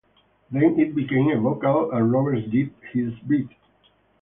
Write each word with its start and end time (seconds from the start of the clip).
Then 0.49 0.79
it 0.79 0.95
became 0.95 1.29
a 1.29 1.39
vocal 1.39 1.91
and 1.91 2.11
Robert 2.11 2.49
did 2.49 2.73
his 2.91 3.13
bit. 3.27 3.49